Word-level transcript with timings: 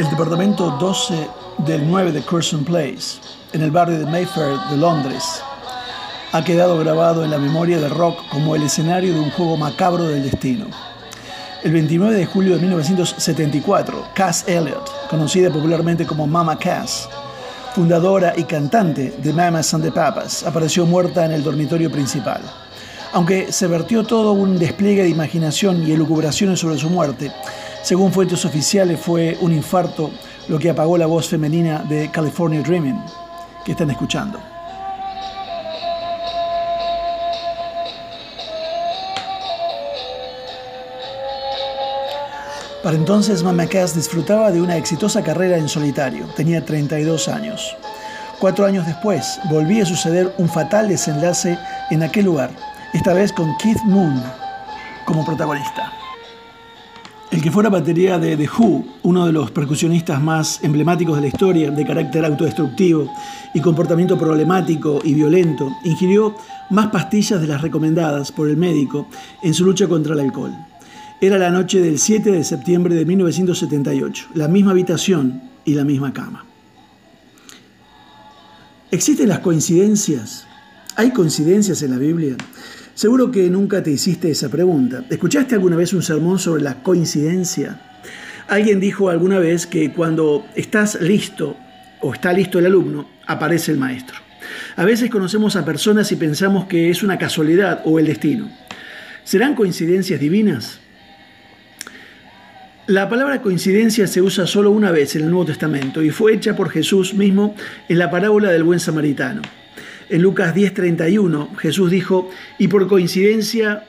El 0.00 0.08
departamento 0.08 0.70
12 0.80 1.28
del 1.58 1.86
9 1.86 2.12
de 2.12 2.22
Curzon 2.22 2.64
Place, 2.64 3.20
en 3.52 3.60
el 3.60 3.70
barrio 3.70 3.98
de 3.98 4.06
Mayfair 4.06 4.58
de 4.70 4.78
Londres, 4.78 5.42
ha 6.32 6.42
quedado 6.42 6.78
grabado 6.78 7.22
en 7.22 7.30
la 7.30 7.36
memoria 7.36 7.78
del 7.78 7.90
rock 7.90 8.18
como 8.30 8.56
el 8.56 8.62
escenario 8.62 9.12
de 9.12 9.20
un 9.20 9.30
juego 9.30 9.58
macabro 9.58 10.04
del 10.04 10.22
destino. 10.22 10.68
El 11.62 11.72
29 11.72 12.14
de 12.14 12.24
julio 12.24 12.54
de 12.54 12.62
1974, 12.62 14.08
Cass 14.14 14.48
Elliot, 14.48 14.90
conocida 15.10 15.50
popularmente 15.50 16.06
como 16.06 16.26
Mama 16.26 16.58
Cass, 16.58 17.06
fundadora 17.74 18.32
y 18.38 18.44
cantante 18.44 19.12
de 19.18 19.32
Mamas 19.34 19.74
and 19.74 19.84
the 19.84 19.92
Papas, 19.92 20.44
apareció 20.44 20.86
muerta 20.86 21.26
en 21.26 21.32
el 21.32 21.44
dormitorio 21.44 21.92
principal. 21.92 22.40
Aunque 23.12 23.52
se 23.52 23.66
vertió 23.66 24.04
todo 24.04 24.32
un 24.32 24.58
despliegue 24.58 25.02
de 25.02 25.10
imaginación 25.10 25.86
y 25.86 25.92
elucubraciones 25.92 26.58
sobre 26.58 26.78
su 26.78 26.88
muerte, 26.88 27.30
según 27.82 28.12
fuentes 28.12 28.44
oficiales 28.44 29.00
fue 29.00 29.36
un 29.40 29.52
infarto 29.52 30.10
lo 30.48 30.58
que 30.58 30.70
apagó 30.70 30.98
la 30.98 31.06
voz 31.06 31.28
femenina 31.28 31.84
de 31.88 32.10
California 32.10 32.62
Dreaming, 32.62 33.00
que 33.64 33.72
están 33.72 33.90
escuchando. 33.90 34.38
Para 42.82 42.96
entonces 42.96 43.42
Mama 43.42 43.66
Cass 43.66 43.94
disfrutaba 43.94 44.50
de 44.50 44.62
una 44.62 44.76
exitosa 44.76 45.22
carrera 45.22 45.58
en 45.58 45.68
solitario, 45.68 46.26
tenía 46.34 46.64
32 46.64 47.28
años. 47.28 47.76
Cuatro 48.38 48.64
años 48.64 48.86
después 48.86 49.38
volvía 49.50 49.82
a 49.82 49.86
suceder 49.86 50.32
un 50.38 50.48
fatal 50.48 50.88
desenlace 50.88 51.58
en 51.90 52.02
aquel 52.02 52.24
lugar, 52.24 52.50
esta 52.94 53.12
vez 53.12 53.32
con 53.32 53.54
Keith 53.58 53.82
Moon 53.84 54.22
como 55.04 55.26
protagonista. 55.26 55.92
El 57.30 57.40
que 57.40 57.52
fuera 57.52 57.68
batería 57.68 58.18
de 58.18 58.36
The 58.36 58.48
Who, 58.48 58.84
uno 59.04 59.24
de 59.24 59.32
los 59.32 59.52
percusionistas 59.52 60.20
más 60.20 60.58
emblemáticos 60.64 61.14
de 61.14 61.22
la 61.22 61.28
historia, 61.28 61.70
de 61.70 61.86
carácter 61.86 62.24
autodestructivo 62.24 63.08
y 63.54 63.60
comportamiento 63.60 64.18
problemático 64.18 64.98
y 65.04 65.14
violento, 65.14 65.70
ingirió 65.84 66.34
más 66.70 66.88
pastillas 66.88 67.40
de 67.40 67.46
las 67.46 67.62
recomendadas 67.62 68.32
por 68.32 68.48
el 68.48 68.56
médico 68.56 69.06
en 69.44 69.54
su 69.54 69.64
lucha 69.64 69.86
contra 69.86 70.14
el 70.14 70.20
alcohol. 70.20 70.52
Era 71.20 71.38
la 71.38 71.50
noche 71.50 71.80
del 71.80 72.00
7 72.00 72.32
de 72.32 72.42
septiembre 72.42 72.96
de 72.96 73.04
1978, 73.04 74.30
la 74.34 74.48
misma 74.48 74.72
habitación 74.72 75.42
y 75.64 75.74
la 75.74 75.84
misma 75.84 76.12
cama. 76.12 76.44
¿Existen 78.90 79.28
las 79.28 79.38
coincidencias? 79.38 80.48
¿Hay 80.96 81.12
coincidencias 81.12 81.80
en 81.82 81.92
la 81.92 81.98
Biblia? 81.98 82.36
Seguro 82.94 83.30
que 83.30 83.48
nunca 83.48 83.82
te 83.82 83.90
hiciste 83.90 84.30
esa 84.30 84.48
pregunta. 84.48 85.04
¿Escuchaste 85.08 85.54
alguna 85.54 85.76
vez 85.76 85.92
un 85.92 86.02
sermón 86.02 86.38
sobre 86.38 86.62
la 86.62 86.82
coincidencia? 86.82 87.80
Alguien 88.48 88.80
dijo 88.80 89.08
alguna 89.08 89.38
vez 89.38 89.66
que 89.66 89.92
cuando 89.92 90.46
estás 90.56 91.00
listo 91.00 91.56
o 92.00 92.12
está 92.12 92.32
listo 92.32 92.58
el 92.58 92.66
alumno, 92.66 93.08
aparece 93.26 93.72
el 93.72 93.78
maestro. 93.78 94.18
A 94.76 94.84
veces 94.84 95.10
conocemos 95.10 95.56
a 95.56 95.64
personas 95.64 96.10
y 96.12 96.16
pensamos 96.16 96.66
que 96.66 96.90
es 96.90 97.02
una 97.02 97.18
casualidad 97.18 97.82
o 97.84 97.98
el 97.98 98.06
destino. 98.06 98.50
¿Serán 99.24 99.54
coincidencias 99.54 100.18
divinas? 100.18 100.80
La 102.86 103.08
palabra 103.08 103.40
coincidencia 103.40 104.08
se 104.08 104.20
usa 104.20 104.48
solo 104.48 104.72
una 104.72 104.90
vez 104.90 105.14
en 105.14 105.22
el 105.22 105.30
Nuevo 105.30 105.46
Testamento 105.46 106.02
y 106.02 106.10
fue 106.10 106.34
hecha 106.34 106.56
por 106.56 106.70
Jesús 106.70 107.14
mismo 107.14 107.54
en 107.88 107.98
la 107.98 108.10
parábola 108.10 108.50
del 108.50 108.64
buen 108.64 108.80
samaritano. 108.80 109.42
En 110.10 110.22
Lucas 110.22 110.54
10:31 110.56 111.56
Jesús 111.56 111.90
dijo, 111.90 112.30
y 112.58 112.66
por 112.66 112.88
coincidencia 112.88 113.84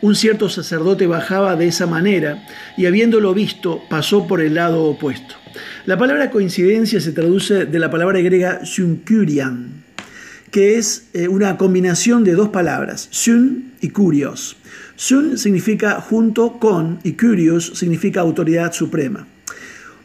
un 0.00 0.16
cierto 0.16 0.48
sacerdote 0.48 1.06
bajaba 1.06 1.56
de 1.56 1.68
esa 1.68 1.86
manera 1.86 2.42
y 2.76 2.86
habiéndolo 2.86 3.34
visto 3.34 3.82
pasó 3.88 4.26
por 4.26 4.40
el 4.40 4.54
lado 4.54 4.82
opuesto. 4.84 5.36
La 5.84 5.98
palabra 5.98 6.30
coincidencia 6.30 7.00
se 7.00 7.12
traduce 7.12 7.66
de 7.66 7.78
la 7.78 7.90
palabra 7.90 8.20
griega 8.20 8.64
synkurian, 8.64 9.84
que 10.50 10.78
es 10.78 11.08
eh, 11.12 11.28
una 11.28 11.58
combinación 11.58 12.24
de 12.24 12.32
dos 12.32 12.48
palabras, 12.48 13.08
syn 13.10 13.74
y 13.82 13.90
curios. 13.90 14.56
Sun 14.96 15.36
significa 15.36 16.00
junto 16.00 16.58
con 16.58 16.98
y 17.04 17.12
curios 17.12 17.72
significa 17.74 18.22
autoridad 18.22 18.72
suprema. 18.72 19.26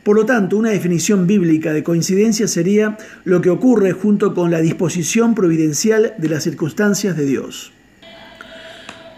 Por 0.07 0.15
lo 0.15 0.25
tanto, 0.25 0.55
una 0.55 0.69
definición 0.69 1.27
bíblica 1.27 1.73
de 1.73 1.83
coincidencia 1.83 2.47
sería 2.47 2.97
lo 3.25 3.41
que 3.41 3.49
ocurre 3.49 3.91
junto 3.91 4.33
con 4.33 4.49
la 4.49 4.61
disposición 4.61 5.35
providencial 5.35 6.13
de 6.17 6.29
las 6.29 6.43
circunstancias 6.43 7.17
de 7.17 7.25
Dios. 7.25 7.73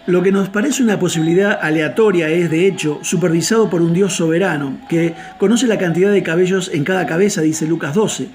Lo 0.08 0.20
que 0.24 0.32
nos 0.32 0.48
parece 0.48 0.82
una 0.82 0.98
posibilidad 0.98 1.56
aleatoria 1.62 2.28
es, 2.28 2.50
de 2.50 2.66
hecho, 2.66 2.98
supervisado 3.02 3.70
por 3.70 3.82
un 3.82 3.94
Dios 3.94 4.14
soberano, 4.14 4.80
que 4.88 5.14
conoce 5.38 5.68
la 5.68 5.78
cantidad 5.78 6.10
de 6.10 6.24
cabellos 6.24 6.68
en 6.74 6.82
cada 6.82 7.06
cabeza, 7.06 7.40
dice 7.40 7.68
Lucas 7.68 7.94
12. 7.94 8.26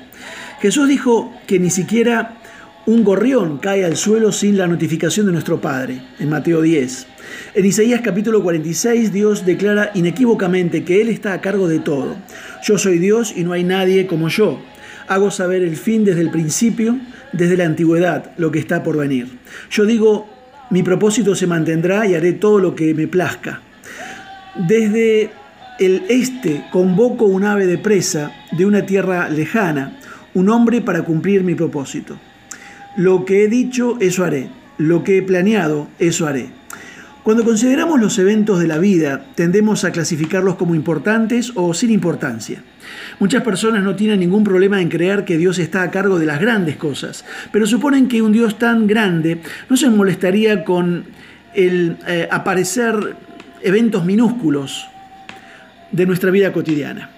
Jesús 0.61 0.87
dijo 0.87 1.33
que 1.47 1.59
ni 1.59 1.69
siquiera 1.69 2.37
un 2.85 3.03
gorrión 3.03 3.57
cae 3.57 3.83
al 3.83 3.97
suelo 3.97 4.31
sin 4.31 4.57
la 4.57 4.67
notificación 4.67 5.25
de 5.25 5.31
nuestro 5.31 5.59
Padre, 5.59 6.01
en 6.19 6.29
Mateo 6.29 6.61
10. 6.61 7.07
En 7.55 7.65
Isaías 7.65 8.01
capítulo 8.03 8.43
46 8.43 9.11
Dios 9.11 9.43
declara 9.43 9.89
inequívocamente 9.95 10.83
que 10.83 11.01
Él 11.01 11.09
está 11.09 11.33
a 11.33 11.41
cargo 11.41 11.67
de 11.67 11.79
todo. 11.79 12.15
Yo 12.63 12.77
soy 12.77 12.99
Dios 12.99 13.33
y 13.35 13.43
no 13.43 13.53
hay 13.53 13.63
nadie 13.63 14.05
como 14.05 14.29
yo. 14.29 14.61
Hago 15.07 15.31
saber 15.31 15.63
el 15.63 15.77
fin 15.77 16.03
desde 16.03 16.21
el 16.21 16.29
principio, 16.29 16.99
desde 17.31 17.57
la 17.57 17.65
antigüedad, 17.65 18.31
lo 18.37 18.51
que 18.51 18.59
está 18.59 18.83
por 18.83 18.97
venir. 18.97 19.39
Yo 19.71 19.85
digo, 19.85 20.29
mi 20.69 20.83
propósito 20.83 21.33
se 21.33 21.47
mantendrá 21.47 22.05
y 22.05 22.13
haré 22.13 22.33
todo 22.33 22.59
lo 22.59 22.75
que 22.75 22.93
me 22.93 23.07
plazca. 23.07 23.61
Desde 24.55 25.31
el 25.79 26.03
este 26.09 26.65
convoco 26.71 27.25
un 27.25 27.45
ave 27.45 27.65
de 27.65 27.79
presa 27.79 28.31
de 28.51 28.65
una 28.65 28.85
tierra 28.85 29.27
lejana, 29.27 29.97
un 30.35 30.49
hombre 30.49 30.81
para 30.81 31.03
cumplir 31.03 31.43
mi 31.43 31.55
propósito. 31.55 32.17
Lo 32.95 33.25
que 33.25 33.43
he 33.43 33.47
dicho, 33.47 33.97
eso 33.99 34.23
haré. 34.23 34.49
Lo 34.77 35.03
que 35.03 35.17
he 35.17 35.21
planeado, 35.21 35.87
eso 35.99 36.27
haré. 36.27 36.49
Cuando 37.23 37.43
consideramos 37.43 37.99
los 37.99 38.19
eventos 38.19 38.59
de 38.59 38.67
la 38.67 38.77
vida, 38.77 39.25
tendemos 39.33 39.83
a 39.83 39.91
clasificarlos 39.91 40.55
como 40.55 40.75
importantes 40.75 41.51
o 41.55 41.73
sin 41.73 41.89
importancia. 41.89 42.61
Muchas 43.19 43.41
personas 43.41 43.83
no 43.83 43.95
tienen 43.95 44.19
ningún 44.19 44.43
problema 44.43 44.79
en 44.79 44.89
creer 44.89 45.25
que 45.25 45.37
Dios 45.37 45.57
está 45.57 45.81
a 45.81 45.89
cargo 45.89 46.19
de 46.19 46.27
las 46.27 46.39
grandes 46.39 46.75
cosas, 46.75 47.25
pero 47.51 47.65
suponen 47.65 48.07
que 48.07 48.21
un 48.21 48.31
Dios 48.31 48.59
tan 48.59 48.85
grande 48.85 49.39
no 49.69 49.75
se 49.75 49.89
molestaría 49.89 50.63
con 50.63 51.05
el 51.55 51.97
eh, 52.07 52.27
aparecer 52.29 53.15
eventos 53.63 54.05
minúsculos 54.05 54.87
de 55.91 56.05
nuestra 56.05 56.29
vida 56.29 56.53
cotidiana. 56.53 57.09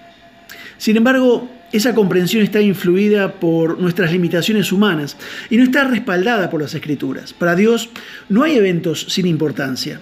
Sin 0.78 0.96
embargo, 0.96 1.50
esa 1.72 1.94
comprensión 1.94 2.42
está 2.42 2.60
influida 2.60 3.32
por 3.32 3.78
nuestras 3.78 4.10
limitaciones 4.10 4.72
humanas 4.72 5.16
y 5.50 5.58
no 5.58 5.64
está 5.64 5.84
respaldada 5.84 6.48
por 6.48 6.62
las 6.62 6.74
escrituras. 6.74 7.34
Para 7.34 7.54
Dios 7.54 7.90
no 8.28 8.42
hay 8.42 8.56
eventos 8.56 9.06
sin 9.08 9.26
importancia. 9.26 10.00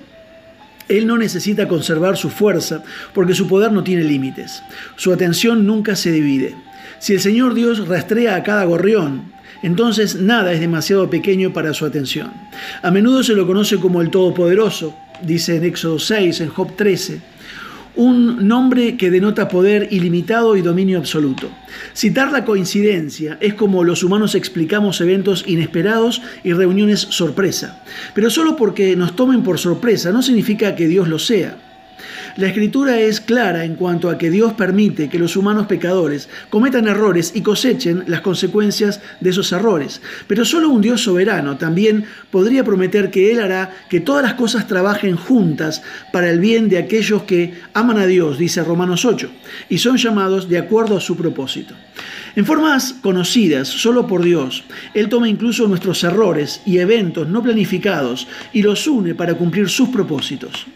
Él 0.89 1.09
no 1.09 1.19
necesita 1.19 1.67
conservar 1.67 2.17
su 2.17 2.31
fuerza 2.31 2.85
porque 3.13 3.35
su 3.35 3.49
poder 3.49 3.73
no 3.73 3.83
tiene 3.83 4.05
límites. 4.05 4.63
Su 4.95 5.13
atención 5.13 5.67
nunca 5.67 5.97
se 5.97 6.13
divide. 6.13 6.55
Si 7.01 7.15
el 7.15 7.21
Señor 7.21 7.55
Dios 7.55 7.89
rastrea 7.89 8.37
a 8.37 8.45
cada 8.45 8.65
gorrión, 8.65 9.33
entonces 9.65 10.15
nada 10.15 10.53
es 10.53 10.61
demasiado 10.61 11.11
pequeño 11.11 11.53
para 11.53 11.75
su 11.75 11.85
atención. 11.85 12.33
A 12.83 12.93
menudo 12.93 13.25
se 13.25 13.35
lo 13.35 13.47
conoce 13.47 13.79
como 13.79 14.01
el 14.01 14.11
Todopoderoso, 14.11 14.97
dice 15.23 15.57
en 15.57 15.65
Éxodo 15.65 15.99
6, 15.99 16.43
en 16.43 16.49
Job 16.49 16.77
13 16.77 17.36
un 17.97 18.47
nombre 18.47 18.97
que 18.97 19.11
denota 19.11 19.49
poder 19.49 19.89
ilimitado 19.91 20.57
y 20.57 20.63
dominio 20.63 20.99
absoluto. 20.99 21.51
Citar 21.95 22.31
la 22.31 22.45
coincidencia 22.45 23.39
es 23.41 23.55
como 23.55 23.85
los 23.85 24.05
humanos 24.05 24.35
explicamos 24.35 25.01
eventos 25.01 25.45
inesperados 25.47 26.23
y 26.45 26.53
reuniones 26.53 27.01
sorpresa. 27.01 27.83
Pero 28.15 28.31
solo 28.31 28.57
porque 28.57 28.95
nos 28.97 29.17
tomen 29.17 29.43
por 29.43 29.59
sorpresa 29.59 30.13
no 30.13 30.23
significa 30.23 30.77
que 30.77 30.87
Dios 30.87 31.09
lo 31.09 31.19
sea. 31.19 31.57
La 32.37 32.49
escritura 32.49 32.99
es 33.01 33.21
clara 33.21 33.65
en 33.65 33.77
cuanto 33.77 34.11
a 34.11 34.19
que 34.19 34.31
Dios 34.31 34.53
permite 34.53 35.09
que 35.09 35.19
los 35.19 35.37
humanos 35.37 35.67
pecadores 35.67 36.29
cometan 36.51 36.89
errores 36.89 37.33
y 37.35 37.41
cosechen 37.41 38.05
las 38.07 38.21
consecuencias 38.21 39.01
de 39.21 39.31
esos 39.31 39.53
errores. 39.53 40.03
Pero 40.27 40.45
solo 40.45 40.69
un 40.69 40.83
Dios 40.83 41.03
soberano 41.03 41.57
también 41.57 42.05
podría 42.31 42.65
prometer 42.65 43.11
que 43.11 43.33
Él 43.33 43.41
hará 43.41 43.71
que 43.89 44.01
todas 44.01 44.23
las 44.23 44.35
cosas 44.35 44.67
trabajen 44.67 45.17
juntas 45.17 45.83
para 46.13 46.31
el 46.31 46.41
bien 46.41 46.69
de 46.69 46.79
aquellos 46.79 47.23
que 47.23 47.55
aman 47.75 47.99
a 47.99 48.07
Dios, 48.07 48.39
dice 48.39 48.63
Romanos 48.63 49.05
8, 49.05 49.31
y 49.69 49.79
son 49.79 49.97
llamados 49.97 50.49
de 50.49 50.59
acuerdo 50.59 50.97
a 50.97 51.01
su 51.01 51.17
propósito. 51.17 51.75
En 52.35 52.45
formas 52.45 52.95
conocidas 53.01 53.69
solo 53.69 54.07
por 54.07 54.23
Dios, 54.23 54.65
Él 54.93 55.09
toma 55.09 55.29
incluso 55.29 55.67
nuestros 55.67 56.05
errores 56.05 56.61
y 56.67 56.79
eventos 56.79 57.27
no 57.29 57.43
planificados 57.43 58.29
y 58.53 58.63
los 58.63 58.87
une 58.87 59.15
para 59.15 59.35
cumplir 59.35 59.71
sus 59.71 59.89
propósitos. 59.89 60.67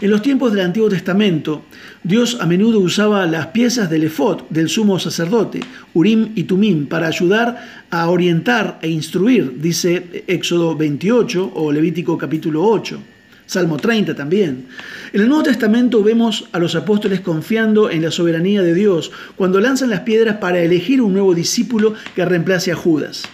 En 0.00 0.10
los 0.10 0.22
tiempos 0.22 0.52
del 0.52 0.64
Antiguo 0.64 0.88
Testamento, 0.88 1.64
Dios 2.02 2.38
a 2.40 2.46
menudo 2.46 2.80
usaba 2.80 3.26
las 3.26 3.48
piezas 3.48 3.90
del 3.90 4.04
efod 4.04 4.44
del 4.48 4.70
sumo 4.70 4.98
sacerdote, 4.98 5.60
Urim 5.92 6.30
y 6.34 6.44
Tumim, 6.44 6.86
para 6.86 7.06
ayudar 7.06 7.84
a 7.90 8.08
orientar 8.08 8.78
e 8.80 8.88
instruir, 8.88 9.60
dice 9.60 10.24
Éxodo 10.26 10.74
28 10.74 11.52
o 11.54 11.70
Levítico 11.70 12.16
capítulo 12.16 12.64
8. 12.64 12.98
Salmo 13.44 13.76
30 13.76 14.14
también. 14.14 14.68
En 15.12 15.20
el 15.20 15.28
Nuevo 15.28 15.42
Testamento 15.42 16.02
vemos 16.02 16.48
a 16.52 16.58
los 16.58 16.76
apóstoles 16.76 17.20
confiando 17.20 17.90
en 17.90 18.00
la 18.00 18.10
soberanía 18.10 18.62
de 18.62 18.72
Dios 18.72 19.10
cuando 19.36 19.60
lanzan 19.60 19.90
las 19.90 20.00
piedras 20.00 20.38
para 20.38 20.62
elegir 20.62 21.02
un 21.02 21.12
nuevo 21.12 21.34
discípulo 21.34 21.92
que 22.14 22.24
reemplace 22.24 22.72
a 22.72 22.76
Judas, 22.76 23.24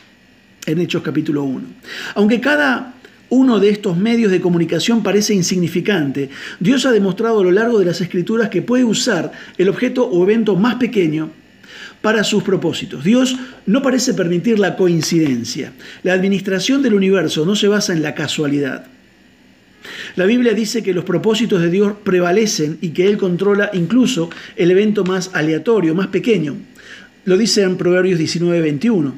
en 0.65 0.81
Hechos 0.81 1.03
capítulo 1.03 1.45
1. 1.45 1.63
Aunque 2.17 2.41
cada 2.41 2.96
uno 3.29 3.59
de 3.59 3.71
estos 3.71 3.97
medios 3.97 4.31
de 4.31 4.41
comunicación 4.41 5.03
parece 5.03 5.35
insignificante, 5.35 6.31
Dios 6.61 6.87
ha 6.87 6.93
demostrado 6.93 7.41
a 7.41 7.45
lo 7.45 7.51
largo 7.51 7.79
de 7.79 7.87
las 7.87 8.01
escrituras 8.01 8.49
que 8.49 8.63
puede 8.63 8.85
usar 8.85 9.33
el 9.59 9.69
objeto 9.69 10.07
o 10.07 10.23
evento 10.23 10.57
más 10.57 10.77
pequeño 10.77 11.31
para 12.01 12.23
sus 12.23 12.43
propósitos. 12.43 13.03
Dios 13.03 13.37
no 13.67 13.83
parece 13.83 14.15
permitir 14.15 14.59
la 14.59 14.77
coincidencia. 14.77 15.73
La 16.03 16.13
administración 16.13 16.83
del 16.83 16.95
universo 16.95 17.45
no 17.45 17.57
se 17.57 17.69
basa 17.69 17.93
en 17.93 18.03
la 18.03 18.15
casualidad. 18.15 18.87
La 20.15 20.25
Biblia 20.25 20.53
dice 20.53 20.83
que 20.83 20.95
los 20.95 21.05
propósitos 21.05 21.61
de 21.61 21.71
Dios 21.71 21.95
prevalecen 22.05 22.79
y 22.81 22.91
que 22.91 23.07
Él 23.07 23.17
controla 23.17 23.71
incluso 23.73 24.31
el 24.57 24.71
evento 24.71 25.05
más 25.05 25.31
aleatorio, 25.33 25.95
más 25.95 26.09
pequeño. 26.09 26.57
Lo 27.27 27.37
dice 27.37 27.63
en 27.63 27.77
Proverbios 27.77 28.21
19, 28.21 28.61
21. 28.61 29.13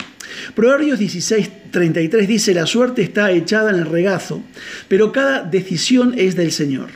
Proverbios 0.54 0.98
16, 0.98 1.70
33 1.70 2.26
dice, 2.26 2.54
la 2.54 2.64
suerte 2.64 3.02
está 3.02 3.30
echada 3.32 3.70
en 3.70 3.76
el 3.76 3.84
regazo, 3.84 4.42
pero 4.88 5.12
cada 5.12 5.42
decisión 5.42 6.14
es 6.16 6.34
del 6.34 6.50
Señor. 6.50 6.88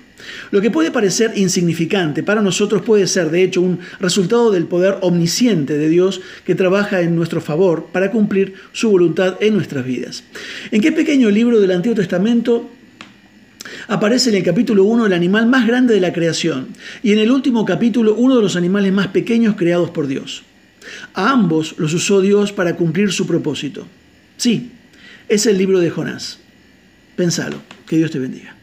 Lo 0.50 0.62
que 0.62 0.70
puede 0.70 0.90
parecer 0.90 1.32
insignificante 1.36 2.22
para 2.22 2.40
nosotros 2.40 2.80
puede 2.80 3.06
ser, 3.06 3.30
de 3.30 3.42
hecho, 3.42 3.60
un 3.60 3.80
resultado 4.00 4.50
del 4.50 4.64
poder 4.64 4.96
omnisciente 5.02 5.76
de 5.76 5.90
Dios 5.90 6.22
que 6.46 6.54
trabaja 6.54 7.02
en 7.02 7.14
nuestro 7.14 7.42
favor 7.42 7.88
para 7.92 8.10
cumplir 8.10 8.54
su 8.72 8.90
voluntad 8.90 9.36
en 9.40 9.52
nuestras 9.52 9.84
vidas. 9.84 10.24
¿En 10.70 10.80
qué 10.80 10.92
pequeño 10.92 11.28
libro 11.30 11.60
del 11.60 11.72
Antiguo 11.72 11.94
Testamento 11.94 12.70
aparece 13.88 14.30
en 14.30 14.36
el 14.36 14.44
capítulo 14.44 14.84
1 14.84 15.06
el 15.06 15.12
animal 15.12 15.46
más 15.46 15.66
grande 15.66 15.92
de 15.92 16.00
la 16.00 16.14
creación 16.14 16.68
y 17.02 17.12
en 17.12 17.18
el 17.18 17.30
último 17.30 17.66
capítulo 17.66 18.14
uno 18.14 18.36
de 18.36 18.42
los 18.42 18.56
animales 18.56 18.94
más 18.94 19.08
pequeños 19.08 19.56
creados 19.56 19.90
por 19.90 20.06
Dios? 20.06 20.44
A 21.14 21.30
ambos 21.30 21.74
los 21.78 21.94
usó 21.94 22.20
Dios 22.20 22.52
para 22.52 22.76
cumplir 22.76 23.12
su 23.12 23.26
propósito. 23.26 23.86
Sí, 24.36 24.72
es 25.28 25.46
el 25.46 25.58
libro 25.58 25.80
de 25.80 25.90
Jonás. 25.90 26.38
Pensalo. 27.16 27.62
Que 27.86 27.96
Dios 27.96 28.10
te 28.10 28.18
bendiga. 28.18 28.56